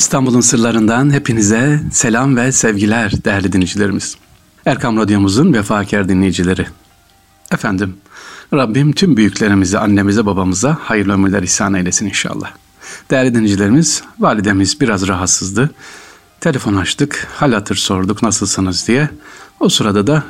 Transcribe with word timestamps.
İstanbul'un 0.00 0.40
sırlarından 0.40 1.12
hepinize 1.12 1.80
selam 1.92 2.36
ve 2.36 2.52
sevgiler 2.52 3.24
değerli 3.24 3.52
dinleyicilerimiz. 3.52 4.16
Erkam 4.66 4.96
Radyomuzun 4.96 5.54
vefakar 5.54 6.08
dinleyicileri. 6.08 6.66
Efendim, 7.52 7.96
Rabbim 8.54 8.92
tüm 8.92 9.16
büyüklerimize, 9.16 9.78
annemize, 9.78 10.26
babamıza 10.26 10.78
hayırlı 10.80 11.12
ömürler 11.12 11.42
ihsan 11.42 11.74
eylesin 11.74 12.06
inşallah. 12.06 12.50
Değerli 13.10 13.34
dinleyicilerimiz, 13.34 14.02
validemiz 14.18 14.80
biraz 14.80 15.08
rahatsızdı. 15.08 15.70
Telefon 16.40 16.76
açtık, 16.76 17.28
hal 17.34 17.52
hatır 17.52 17.76
sorduk 17.76 18.22
nasılsınız 18.22 18.88
diye. 18.88 19.10
O 19.60 19.68
sırada 19.68 20.06
da 20.06 20.24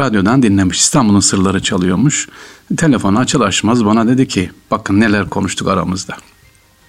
radyodan 0.00 0.42
dinlemiş 0.42 0.78
İstanbul'un 0.78 1.20
sırları 1.20 1.62
çalıyormuş. 1.62 2.28
Telefonu 2.76 3.18
açıl 3.18 3.40
açmaz 3.40 3.84
bana 3.84 4.08
dedi 4.08 4.28
ki 4.28 4.50
bakın 4.70 5.00
neler 5.00 5.28
konuştuk 5.28 5.68
aramızda. 5.68 6.16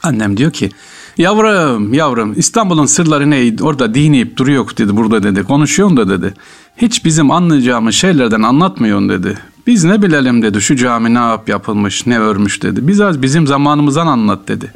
Annem 0.03 0.37
diyor 0.37 0.51
ki 0.51 0.71
Yavrum, 1.17 1.93
yavrum 1.93 2.33
İstanbul'un 2.37 2.85
sırları 2.85 3.29
neydi? 3.29 3.63
Orada 3.63 3.93
dinleyip 3.93 4.37
duruyor 4.37 4.65
dedi 4.77 4.97
burada 4.97 5.23
dedi. 5.23 5.43
Konuşuyorsun 5.43 5.97
da 5.97 6.09
dedi. 6.09 6.33
Hiç 6.77 7.05
bizim 7.05 7.31
anlayacağımız 7.31 7.95
şeylerden 7.95 8.41
anlatmıyorsun 8.41 9.09
dedi. 9.09 9.37
Biz 9.67 9.83
ne 9.83 10.01
bilelim 10.01 10.41
dedi 10.41 10.61
şu 10.61 10.75
cami 10.75 11.13
ne 11.13 11.19
yap 11.19 11.49
yapılmış 11.49 12.07
ne 12.07 12.19
örmüş 12.19 12.63
dedi. 12.63 12.87
Biz 12.87 13.01
az 13.01 13.21
bizim 13.21 13.47
zamanımızdan 13.47 14.07
anlat 14.07 14.47
dedi. 14.47 14.71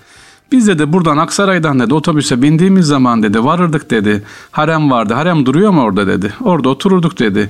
Biz 0.51 0.67
dedi 0.67 0.93
buradan 0.93 1.17
Aksaray'dan 1.17 1.79
dedi 1.79 1.93
otobüse 1.93 2.41
bindiğimiz 2.41 2.85
zaman 2.85 3.23
dedi 3.23 3.43
varırdık 3.43 3.91
dedi. 3.91 4.23
Harem 4.51 4.91
vardı 4.91 5.13
harem 5.13 5.45
duruyor 5.45 5.71
mu 5.71 5.81
orada 5.81 6.07
dedi. 6.07 6.33
Orada 6.41 6.69
otururduk 6.69 7.19
dedi. 7.19 7.49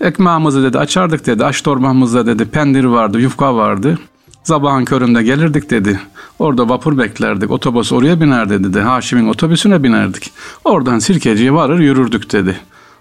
Ekmeğimizi 0.00 0.62
dedi 0.62 0.78
açardık 0.78 1.26
dedi. 1.26 1.44
Aş 1.44 1.62
torbamızda 1.62 2.26
dedi 2.26 2.44
pendir 2.44 2.84
vardı 2.84 3.20
yufka 3.20 3.54
vardı. 3.54 3.98
Sabahın 4.44 4.84
köründe 4.84 5.22
gelirdik 5.22 5.70
dedi. 5.70 6.00
Orada 6.38 6.68
vapur 6.68 6.98
beklerdik. 6.98 7.50
Otobüs 7.50 7.92
oraya 7.92 8.20
binerdi 8.20 8.64
dedi. 8.64 8.80
Haşim'in 8.80 9.28
otobüsüne 9.28 9.82
binerdik. 9.82 10.32
Oradan 10.64 10.98
Sirkeci'ye 10.98 11.54
varır 11.54 11.78
yürürdük 11.78 12.32
dedi. 12.32 12.56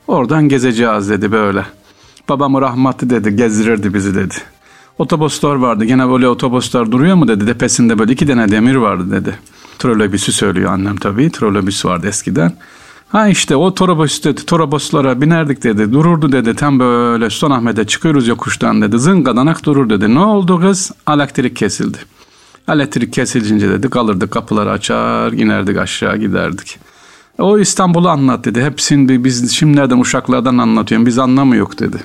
Oradan 0.08 0.50
gezeceğiz 0.50 1.10
dedi 1.10 1.32
böyle. 1.32 1.66
Babamı 2.30 2.62
rahmatlı 2.62 3.10
dedi 3.10 3.36
gezdirirdi 3.36 3.94
bizi 3.94 4.16
dedi. 4.16 4.36
Otobüsler 4.98 5.56
vardı. 5.56 5.86
Gene 5.86 6.10
böyle 6.10 6.28
otobüsler 6.28 6.92
duruyor 6.92 7.16
mu 7.16 7.28
dedi. 7.28 7.46
Tepesinde 7.46 8.00
böyle 8.00 8.14
iki 8.14 8.28
tane 8.28 8.52
demir 8.52 8.76
vardı 8.76 9.12
dedi. 9.12 9.36
Trolobüsü 9.80 10.32
söylüyor 10.32 10.74
annem 10.74 10.96
tabii. 10.96 11.32
Trolobüs 11.32 11.86
vardı 11.86 12.08
eskiden. 12.08 12.54
Ha 13.10 13.28
işte 13.28 13.56
o 13.56 13.74
torobüs 13.74 14.24
dedi, 14.24 14.46
torobüslara 14.46 15.22
binerdik 15.22 15.64
dedi. 15.64 15.94
Dururdu 15.94 16.32
dedi. 16.32 16.56
Tam 16.56 16.80
böyle 16.80 17.30
Sultanahmet'e 17.30 17.88
çıkıyoruz 17.88 18.28
yokuştan 18.28 18.82
dedi. 18.82 19.00
Zıngadanak 19.00 19.66
durur 19.66 19.90
dedi. 19.90 20.16
Ne 20.16 20.20
oldu 20.20 20.62
kız? 20.62 20.92
Elektrik 21.10 21.56
kesildi. 21.56 21.98
Elektrik 22.70 23.14
kesilince 23.14 23.70
dedi 23.70 23.90
kalırdık 23.90 24.32
kapıları 24.32 24.72
açar 24.72 25.32
inerdik 25.32 25.78
aşağı 25.78 26.18
giderdik. 26.18 26.80
O 27.40 27.60
İstanbul'u 27.60 28.10
anlat 28.10 28.46
dedi. 28.46 28.64
Hepsini 28.64 29.24
biz 29.24 29.52
şimdilerden 29.52 30.00
uşaklardan 30.00 30.58
anlatıyorum. 30.58 31.06
Biz 31.06 31.20
anlamıyor 31.20 31.78
dedi. 31.80 31.98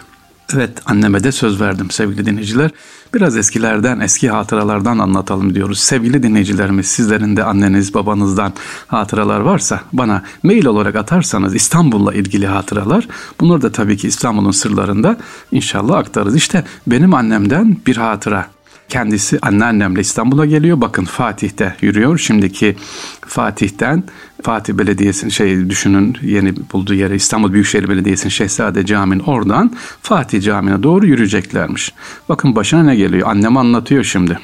Evet 0.55 0.71
anneme 0.87 1.25
de 1.25 1.33
söz 1.33 1.61
verdim 1.61 1.91
sevgili 1.91 2.27
dinleyiciler. 2.27 2.71
Biraz 3.15 3.37
eskilerden, 3.37 4.01
eski 4.01 4.31
hatıralardan 4.31 4.99
anlatalım 4.99 5.55
diyoruz. 5.55 5.79
Sevgili 5.79 6.23
dinleyicilerimiz 6.23 6.87
sizlerin 6.87 7.37
de 7.37 7.45
anneniz, 7.45 7.95
babanızdan 7.95 8.53
hatıralar 8.87 9.41
varsa 9.41 9.81
bana 9.93 10.23
mail 10.43 10.67
olarak 10.67 10.97
atarsanız 10.97 11.55
İstanbul'la 11.55 12.15
ilgili 12.15 12.47
hatıralar. 12.47 13.09
Bunları 13.41 13.63
da 13.63 13.73
tabii 13.73 13.97
ki 13.97 14.09
İstanbul'un 14.09 14.51
sırlarında 14.51 15.17
inşallah 15.53 15.97
aktarız. 15.97 16.37
İşte 16.37 16.65
benim 16.87 17.15
annemden 17.15 17.77
bir 17.87 17.97
hatıra 17.97 18.47
Kendisi 18.89 19.39
anneannemle 19.43 20.01
İstanbul'a 20.01 20.47
geliyor. 20.47 20.81
Bakın 20.81 21.05
Fatih'te 21.05 21.77
yürüyor. 21.81 22.19
Şimdiki 22.19 22.77
Fatih'ten 23.21 24.05
Fatih 24.43 24.75
Belediyesi'nin 24.75 25.31
şey 25.31 25.71
düşünün 25.71 26.17
yeni 26.23 26.55
bulduğu 26.73 26.95
yere 26.95 27.15
İstanbul 27.15 27.53
Büyükşehir 27.53 27.89
Belediyesi'nin 27.89 28.31
Şehzade 28.31 28.87
Camii'nin 28.87 29.23
oradan 29.23 29.73
Fatih 30.03 30.43
Camii'ne 30.43 30.83
doğru 30.83 31.07
yürüyeceklermiş. 31.07 31.93
Bakın 32.29 32.57
başına 32.57 32.83
ne 32.83 32.97
geliyor? 32.97 33.29
Annem 33.29 33.57
anlatıyor 33.57 34.05
şimdi. 34.05 34.39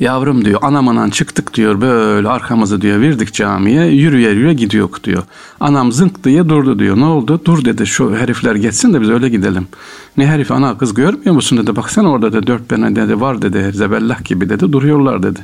Yavrum 0.00 0.44
diyor 0.44 0.60
anamanan 0.62 1.10
çıktık 1.10 1.54
diyor 1.54 1.80
böyle 1.80 2.28
arkamızı 2.28 2.80
diyor 2.80 3.00
verdik 3.00 3.34
camiye 3.34 3.86
yürüye 3.86 4.30
yürüye 4.30 4.54
gidiyor 4.54 4.88
diyor. 5.04 5.22
Anam 5.60 5.92
zınk 5.92 6.24
diye 6.24 6.48
durdu 6.48 6.78
diyor. 6.78 6.96
Ne 6.96 7.04
oldu? 7.04 7.40
Dur 7.44 7.64
dedi 7.64 7.86
şu 7.86 8.16
herifler 8.16 8.54
geçsin 8.54 8.94
de 8.94 9.00
biz 9.00 9.10
öyle 9.10 9.28
gidelim. 9.28 9.68
Ne 10.16 10.26
herif 10.26 10.50
ana 10.50 10.78
kız 10.78 10.94
görmüyor 10.94 11.34
musun 11.34 11.58
dedi. 11.58 11.76
Baksana 11.76 12.10
orada 12.10 12.32
dedi 12.32 12.46
dört 12.46 12.68
tane 12.68 12.96
dedi 12.96 13.20
var 13.20 13.42
dedi 13.42 13.72
zebellah 13.72 14.24
gibi 14.24 14.48
dedi 14.48 14.72
duruyorlar 14.72 15.22
dedi. 15.22 15.40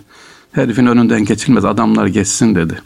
Herifin 0.52 0.86
önünden 0.86 1.24
geçilmez 1.24 1.64
adamlar 1.64 2.06
geçsin 2.06 2.54
dedi. 2.54 2.82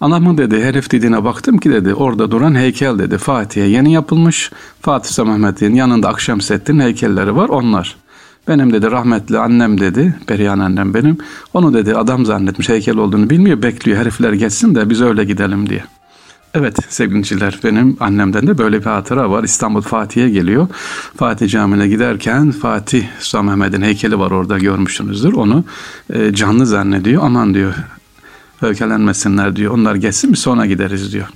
Anamın 0.00 0.38
dedi 0.38 0.64
herif 0.64 0.90
dediğine 0.90 1.24
baktım 1.24 1.58
ki 1.58 1.70
dedi 1.70 1.94
orada 1.94 2.30
duran 2.30 2.54
heykel 2.54 2.98
dedi 2.98 3.18
Fatih'e 3.18 3.64
yeni 3.64 3.92
yapılmış. 3.92 4.50
Fatih 4.80 5.10
Sultan 5.10 5.28
Mehmet'in 5.28 5.74
yanında 5.74 6.08
Akşemseddin 6.08 6.80
heykelleri 6.80 7.36
var 7.36 7.48
onlar. 7.48 7.96
Benim 8.48 8.72
dedi 8.72 8.90
rahmetli 8.90 9.38
annem 9.38 9.80
dedi, 9.80 10.14
Perihan 10.26 10.58
annem 10.58 10.94
benim. 10.94 11.18
Onu 11.54 11.74
dedi 11.74 11.94
adam 11.94 12.24
zannetmiş 12.24 12.68
heykel 12.68 12.96
olduğunu 12.96 13.30
bilmiyor, 13.30 13.62
bekliyor 13.62 13.98
herifler 13.98 14.32
geçsin 14.32 14.74
de 14.74 14.90
biz 14.90 15.02
öyle 15.02 15.24
gidelim 15.24 15.68
diye. 15.68 15.84
Evet 16.54 16.76
sevgiliciler 16.88 17.60
benim 17.64 17.96
annemden 18.00 18.46
de 18.46 18.58
böyle 18.58 18.80
bir 18.80 18.84
hatıra 18.84 19.30
var. 19.30 19.44
İstanbul 19.44 19.80
Fatih'e 19.80 20.28
geliyor. 20.30 20.68
Fatih 21.16 21.48
Camii'ne 21.48 21.88
giderken 21.88 22.50
Fatih 22.50 23.06
Sultan 23.20 23.44
Mehmet'in 23.44 23.82
heykeli 23.82 24.18
var 24.18 24.30
orada 24.30 24.58
görmüşsünüzdür. 24.58 25.32
Onu 25.32 25.64
e, 26.10 26.34
canlı 26.34 26.66
zannediyor. 26.66 27.22
Aman 27.24 27.54
diyor 27.54 27.74
öfkelenmesinler 28.62 29.56
diyor. 29.56 29.74
Onlar 29.74 29.94
geçsin 29.94 30.30
mi 30.30 30.36
sonra 30.36 30.66
gideriz 30.66 31.12
diyor. 31.12 31.26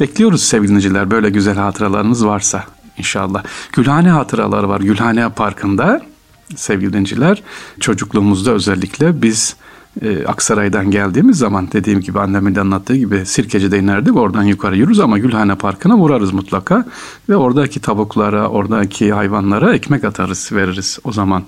Bekliyoruz 0.00 0.42
sevgiliciler 0.42 1.10
böyle 1.10 1.30
güzel 1.30 1.56
hatıralarınız 1.56 2.26
varsa 2.26 2.64
inşallah. 2.98 3.44
Gülhane 3.72 4.10
hatıraları 4.10 4.68
var 4.68 4.80
Gülhane 4.80 5.28
Parkı'nda 5.28 6.09
sevgili 6.56 6.92
dinciler. 6.92 7.42
Çocukluğumuzda 7.80 8.50
özellikle 8.50 9.22
biz 9.22 9.56
e, 10.02 10.26
Aksaray'dan 10.26 10.90
geldiğimiz 10.90 11.38
zaman 11.38 11.68
dediğim 11.72 12.00
gibi 12.00 12.20
annemin 12.20 12.54
de 12.54 12.60
anlattığı 12.60 12.96
gibi 12.96 13.26
Sirkeci'de 13.26 13.78
inerdik 13.78 14.16
oradan 14.16 14.42
yukarı 14.42 14.76
yürürüz 14.76 15.00
ama 15.00 15.18
Gülhane 15.18 15.54
Parkı'na 15.54 15.96
vurarız 15.96 16.32
mutlaka 16.32 16.84
ve 17.28 17.36
oradaki 17.36 17.80
tavuklara 17.80 18.48
oradaki 18.48 19.12
hayvanlara 19.12 19.74
ekmek 19.74 20.04
atarız 20.04 20.52
veririz 20.52 20.98
o 21.04 21.12
zaman. 21.12 21.42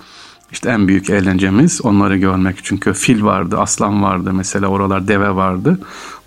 İşte 0.52 0.70
en 0.70 0.88
büyük 0.88 1.10
eğlencemiz 1.10 1.84
onları 1.84 2.16
görmek. 2.16 2.56
Çünkü 2.62 2.92
fil 2.92 3.24
vardı, 3.24 3.58
aslan 3.58 4.02
vardı 4.02 4.32
mesela 4.32 4.66
oralar 4.66 5.08
deve 5.08 5.34
vardı 5.34 5.78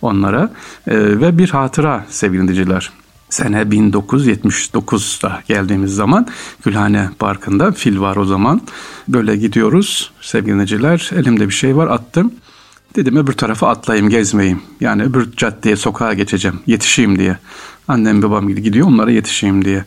onlara. 0.01 0.51
E, 0.87 0.97
ve 0.97 1.37
bir 1.37 1.49
hatıra 1.49 2.05
sevgili 2.09 2.41
dinleyiciler 2.41 2.91
sene 3.29 3.61
1979'da 3.61 5.43
geldiğimiz 5.47 5.95
zaman 5.95 6.27
Gülhane 6.65 7.09
Parkı'nda 7.19 7.71
fil 7.71 7.99
var 7.99 8.15
o 8.15 8.25
zaman. 8.25 8.61
Böyle 9.07 9.35
gidiyoruz 9.35 10.11
sevgili 10.21 10.57
neciler 10.57 11.09
elimde 11.15 11.47
bir 11.47 11.53
şey 11.53 11.77
var 11.77 11.87
attım. 11.87 12.33
Dedim 12.95 13.15
öbür 13.15 13.33
tarafa 13.33 13.69
atlayayım 13.69 14.09
gezmeyeyim. 14.09 14.61
Yani 14.79 15.03
öbür 15.03 15.31
caddeye 15.37 15.75
sokağa 15.75 16.13
geçeceğim 16.13 16.59
yetişeyim 16.67 17.19
diye. 17.19 17.37
Annem 17.87 18.21
babam 18.21 18.49
gidiyor 18.49 18.87
onlara 18.87 19.11
yetişeyim 19.11 19.65
diye. 19.65 19.85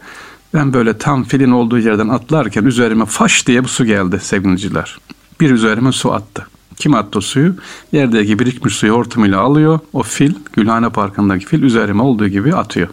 Ben 0.55 0.73
böyle 0.73 0.99
tam 0.99 1.25
filin 1.25 1.51
olduğu 1.51 1.79
yerden 1.79 2.09
atlarken 2.09 2.65
üzerime 2.65 3.07
faş 3.07 3.47
diye 3.47 3.65
bu 3.65 3.69
su 3.69 3.85
geldi 3.85 4.21
sevgiliciler. 4.23 4.99
Bir 5.41 5.51
üzerime 5.51 5.93
su 5.93 6.13
attı. 6.13 6.47
Kim 6.77 6.95
attı 6.95 7.19
o 7.19 7.21
suyu? 7.21 7.55
Yerdeki 7.93 8.39
birikmiş 8.39 8.75
suyu 8.75 8.93
hortumuyla 8.93 9.41
alıyor. 9.41 9.81
O 9.93 10.03
fil, 10.03 10.35
Gülhane 10.53 10.89
Parkı'ndaki 10.91 11.47
fil 11.47 11.63
üzerime 11.63 12.03
olduğu 12.03 12.29
gibi 12.29 12.55
atıyor 12.55 12.89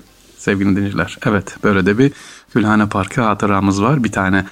sevgili 0.46 0.76
dinleyiciler. 0.76 1.18
Evet 1.26 1.56
böyle 1.64 1.86
de 1.86 1.98
bir 1.98 2.12
Gülhane 2.54 2.90
Parkı 2.90 3.22
hatıramız 3.22 3.82
var. 3.82 4.04
Bir 4.04 4.12
tane 4.12 4.46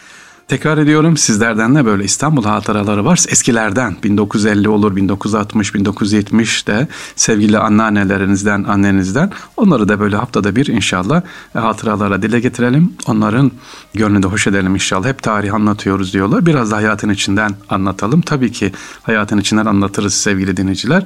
Tekrar 0.48 0.78
ediyorum 0.78 1.18
sizlerden 1.18 1.76
de 1.76 1.86
böyle 1.86 2.04
İstanbul 2.04 2.44
hatıraları 2.44 3.06
varsa 3.06 3.30
eskilerden 3.32 3.96
1950 4.04 4.70
olur 4.70 4.96
1960 4.96 5.76
1970 5.76 6.68
de 6.68 6.88
sevgili 7.16 7.58
anneannelerinizden 7.58 8.64
annenizden 8.64 9.32
onları 9.58 9.90
da 9.90 10.00
böyle 10.00 10.16
haftada 10.16 10.56
bir 10.56 10.68
inşallah 10.68 11.22
hatıralara 11.54 12.22
dile 12.22 12.40
getirelim. 12.40 12.94
Onların 13.08 13.52
gönlünde 13.94 14.28
hoş 14.28 14.48
edelim 14.48 14.74
inşallah. 14.74 15.08
Hep 15.08 15.24
tarih 15.24 15.54
anlatıyoruz 15.54 16.14
diyorlar. 16.14 16.46
Biraz 16.46 16.72
da 16.72 16.76
hayatın 16.76 17.10
içinden 17.10 17.52
anlatalım. 17.70 18.22
Tabii 18.22 18.52
ki 18.52 18.72
hayatın 19.04 19.38
içinden 19.38 19.66
anlatırız 19.66 20.14
sevgili 20.14 20.58
dinleyiciler. 20.58 21.04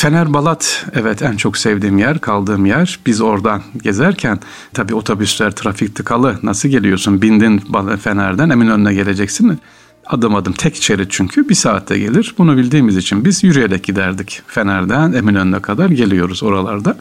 Fener 0.00 0.34
Balat 0.34 0.86
evet 0.94 1.22
en 1.22 1.36
çok 1.36 1.56
sevdiğim 1.56 1.98
yer, 1.98 2.18
kaldığım 2.18 2.66
yer. 2.66 2.98
Biz 3.06 3.20
oradan 3.20 3.62
gezerken 3.82 4.38
tabii 4.72 4.94
otobüsler 4.94 5.50
trafik 5.50 5.96
tıkalı. 5.96 6.38
Nasıl 6.42 6.68
geliyorsun? 6.68 7.22
Bindin 7.22 7.62
Fener'den 8.02 8.50
Eminönü'ne 8.50 8.94
geleceksin. 8.94 9.58
Adım 10.06 10.34
adım 10.34 10.52
tek 10.52 10.76
şerit 10.76 11.10
çünkü 11.10 11.48
bir 11.48 11.54
saatte 11.54 11.98
gelir. 11.98 12.34
Bunu 12.38 12.56
bildiğimiz 12.56 12.96
için 12.96 13.24
biz 13.24 13.44
yürüyerek 13.44 13.84
giderdik. 13.84 14.42
Fener'den 14.46 15.12
Eminönü'ne 15.12 15.62
kadar 15.62 15.90
geliyoruz 15.90 16.42
oralarda. 16.42 16.96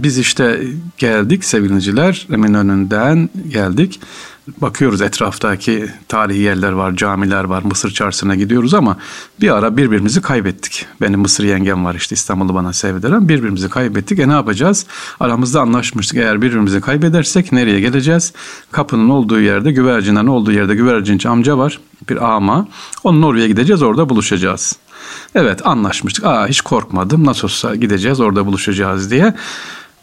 Biz 0.00 0.18
işte 0.18 0.60
geldik 0.98 1.44
sevgiliciler 1.44 2.26
Eminönü'nden 2.32 3.30
geldik. 3.48 4.00
Bakıyoruz 4.60 5.02
etraftaki 5.02 5.86
tarihi 6.08 6.38
yerler 6.38 6.72
var, 6.72 6.96
camiler 6.96 7.44
var, 7.44 7.62
Mısır 7.62 7.90
çarşısına 7.90 8.34
gidiyoruz 8.34 8.74
ama 8.74 8.96
bir 9.40 9.56
ara 9.56 9.76
birbirimizi 9.76 10.22
kaybettik. 10.22 10.86
Benim 11.00 11.20
Mısır 11.20 11.44
yengem 11.44 11.84
var 11.84 11.94
işte 11.94 12.14
İstanbul'u 12.14 12.54
bana 12.54 12.72
sevdiren. 12.72 13.28
Birbirimizi 13.28 13.70
kaybettik. 13.70 14.18
E 14.18 14.28
ne 14.28 14.32
yapacağız? 14.32 14.86
Aramızda 15.20 15.60
anlaşmıştık. 15.60 16.18
Eğer 16.18 16.42
birbirimizi 16.42 16.80
kaybedersek 16.80 17.52
nereye 17.52 17.80
geleceğiz? 17.80 18.32
Kapının 18.72 19.08
olduğu 19.08 19.40
yerde, 19.40 19.72
güvercinden 19.72 20.26
olduğu 20.26 20.52
yerde 20.52 20.74
güvercinci 20.74 21.28
amca 21.28 21.58
var. 21.58 21.80
Bir 22.08 22.34
ama. 22.34 22.68
Onun 23.04 23.22
oraya 23.22 23.46
gideceğiz, 23.46 23.82
orada 23.82 24.08
buluşacağız. 24.08 24.76
Evet 25.34 25.66
anlaşmıştık. 25.66 26.24
Aa 26.24 26.48
hiç 26.48 26.60
korkmadım. 26.60 27.26
Nasıl 27.26 27.48
olsa 27.48 27.74
gideceğiz, 27.74 28.20
orada 28.20 28.46
buluşacağız 28.46 29.10
diye. 29.10 29.34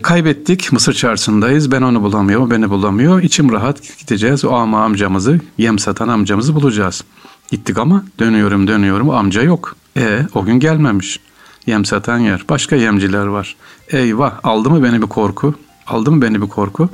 Kaybettik. 0.01 0.71
Mısır 0.71 0.93
çarşısındayız. 0.93 1.71
Ben 1.71 1.81
onu 1.81 2.03
bulamıyor, 2.03 2.49
beni 2.49 2.69
bulamıyor. 2.69 3.21
İçim 3.21 3.51
rahat 3.51 3.97
gideceğiz. 3.99 4.45
O 4.45 4.53
ama 4.53 4.83
amcamızı, 4.83 5.39
yem 5.57 5.79
satan 5.79 6.07
amcamızı 6.07 6.55
bulacağız. 6.55 7.03
Gittik 7.51 7.77
ama 7.77 8.03
dönüyorum 8.19 8.67
dönüyorum 8.67 9.09
amca 9.09 9.41
yok. 9.41 9.75
E 9.97 10.25
o 10.33 10.45
gün 10.45 10.59
gelmemiş. 10.59 11.19
Yem 11.65 11.85
satan 11.85 12.19
yer. 12.19 12.45
Başka 12.49 12.75
yemciler 12.75 13.25
var. 13.25 13.55
Eyvah 13.89 14.39
aldı 14.43 14.69
mı 14.69 14.83
beni 14.83 15.01
bir 15.01 15.07
korku? 15.07 15.53
Aldı 15.87 16.11
mı 16.11 16.21
beni 16.21 16.41
bir 16.41 16.47
korku? 16.47 16.89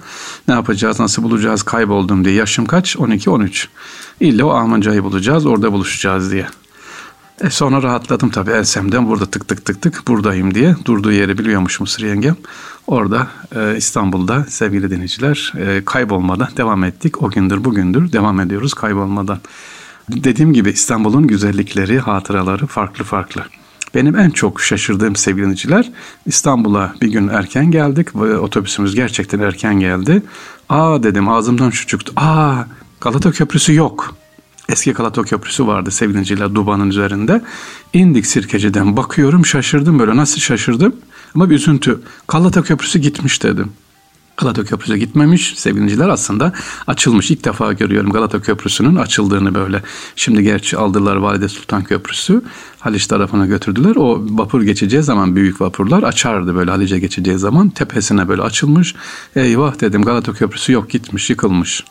Ne 0.48 0.54
yapacağız, 0.54 1.00
nasıl 1.00 1.24
bulacağız, 1.24 1.64
kayboldum 1.64 2.26
diye. 2.26 2.36
Yaşım 2.36 2.66
kaç? 2.66 2.96
12-13. 2.96 3.68
İlla 4.20 4.46
o 4.46 4.50
amcayı 4.50 5.04
bulacağız, 5.04 5.46
orada 5.46 5.74
buluşacağız 5.74 6.32
diye. 6.32 6.48
E 7.42 7.50
sonra 7.50 7.84
rahatladım 7.84 8.30
tabii 8.30 8.52
Elsem'den 8.52 9.08
burada 9.08 9.26
tık 9.26 9.48
tık 9.48 9.66
tık 9.66 9.82
tık 9.82 10.08
buradayım 10.08 10.54
diye. 10.54 10.76
Durduğu 10.86 11.12
yeri 11.12 11.38
biliyormuş 11.38 11.80
Mısır 11.80 12.04
yengem. 12.04 12.36
Orada 12.88 13.28
e, 13.56 13.78
İstanbul'da 13.78 14.46
sevgili 14.50 14.92
dinleyiciler 14.92 15.54
e, 15.58 15.86
kaybolmadan 15.86 16.50
devam 16.58 16.84
ettik. 16.84 17.24
O 17.24 17.30
gündür 17.30 17.64
bugündür 17.64 18.12
devam 18.12 18.40
ediyoruz 18.40 18.74
kaybolmadan. 18.74 19.40
Dediğim 20.10 20.54
gibi 20.54 20.70
İstanbul'un 20.70 21.28
güzellikleri, 21.28 22.00
hatıraları 22.00 22.68
farklı 22.68 23.04
farklı. 23.04 23.44
Benim 23.96 24.16
en 24.16 24.30
çok 24.30 24.62
şaşırdığım 24.62 25.16
sevgili 25.16 25.44
dinleyiciler 25.44 25.92
İstanbul'a 26.26 26.94
bir 27.02 27.12
gün 27.12 27.28
erken 27.28 27.72
geldik. 27.72 28.16
Otobüsümüz 28.16 28.96
gerçekten 28.96 29.40
erken 29.40 29.80
geldi. 29.80 30.24
Aa 30.70 31.04
dedim 31.04 31.30
ağzımdan 31.30 31.70
şu 31.70 31.88
çıktı. 31.88 32.12
Aa 32.16 32.64
Galata 33.02 33.32
Köprüsü 33.32 33.74
yok. 33.74 34.16
Eski 34.70 34.94
Galata 34.94 35.24
Köprüsü 35.24 35.68
vardı 35.68 35.92
sevgiliciler 35.92 36.56
Duba'nın 36.56 36.90
üzerinde. 36.90 37.42
İndik 37.94 38.26
Sirkeci'den 38.26 38.98
bakıyorum 38.98 39.46
şaşırdım 39.46 40.00
böyle 40.00 40.16
nasıl 40.16 40.40
şaşırdım 40.40 40.96
ama 41.36 41.50
bir 41.50 41.56
üzüntü. 41.56 42.02
Galata 42.28 42.62
Köprüsü 42.62 43.00
gitmiş 43.00 43.44
dedim. 43.44 43.72
Galata 44.38 44.64
Köprüsü 44.64 44.98
gitmemiş 44.98 45.54
sevgiliciler 45.56 46.10
aslında 46.10 46.54
açılmış. 46.88 47.32
İlk 47.32 47.46
defa 47.46 47.74
görüyorum 47.74 48.12
Galata 48.12 48.42
Köprüsü'nün 48.42 48.96
açıldığını 48.96 49.56
böyle. 49.56 49.82
Şimdi 50.16 50.44
gerçi 50.44 50.78
aldılar 50.78 51.16
Valide 51.16 51.50
Sultan 51.50 51.84
Köprüsü. 51.84 52.42
Haliç 52.80 53.08
tarafına 53.08 53.46
götürdüler. 53.46 53.96
O 53.96 54.22
vapur 54.30 54.62
geçeceği 54.62 55.04
zaman 55.04 55.36
büyük 55.36 55.62
vapurlar 55.62 56.04
açardı 56.04 56.56
böyle 56.56 56.72
Halice 56.72 57.00
geçeceği 57.00 57.38
zaman. 57.38 57.70
Tepesine 57.70 58.28
böyle 58.28 58.42
açılmış. 58.42 58.96
Eyvah 59.36 59.82
dedim 59.82 60.04
Galata 60.04 60.34
Köprüsü 60.34 60.72
yok 60.72 60.90
gitmiş 60.90 61.30
yıkılmış. 61.30 61.84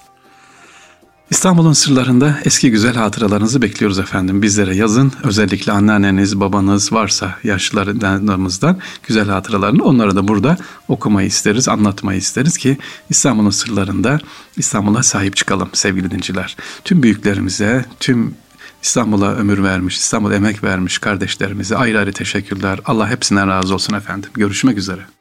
İstanbul'un 1.30 1.72
sırlarında 1.72 2.38
eski 2.44 2.70
güzel 2.70 2.94
hatıralarınızı 2.94 3.62
bekliyoruz 3.62 3.98
efendim. 3.98 4.42
Bizlere 4.42 4.76
yazın. 4.76 5.12
Özellikle 5.24 5.72
anneanneniz, 5.72 6.40
babanız 6.40 6.92
varsa 6.92 7.38
yaşlılarımızdan 7.44 8.78
güzel 9.06 9.28
hatıralarını 9.28 9.84
onları 9.84 10.16
da 10.16 10.28
burada 10.28 10.56
okumayı 10.88 11.28
isteriz, 11.28 11.68
anlatmayı 11.68 12.18
isteriz 12.18 12.56
ki 12.56 12.78
İstanbul'un 13.10 13.50
sırlarında 13.50 14.18
İstanbul'a 14.56 15.02
sahip 15.02 15.36
çıkalım 15.36 15.68
sevgili 15.72 16.10
dinciler. 16.10 16.56
Tüm 16.84 17.02
büyüklerimize, 17.02 17.84
tüm 18.00 18.34
İstanbul'a 18.82 19.34
ömür 19.34 19.62
vermiş, 19.62 19.96
İstanbul'a 19.96 20.34
emek 20.34 20.64
vermiş 20.64 20.98
kardeşlerimize 20.98 21.76
ayrı 21.76 21.98
ayrı 21.98 22.12
teşekkürler. 22.12 22.80
Allah 22.84 23.10
hepsinden 23.10 23.48
razı 23.48 23.74
olsun 23.74 23.94
efendim. 23.94 24.30
Görüşmek 24.34 24.78
üzere. 24.78 25.15